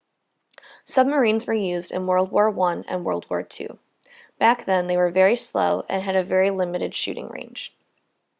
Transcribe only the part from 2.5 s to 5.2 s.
i and world war ii back then they were